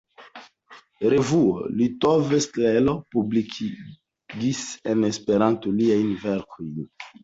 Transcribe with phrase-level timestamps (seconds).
[1.13, 6.87] Revuo „Litova Stelo“ publikigis en Esperanto liajn verkojn:.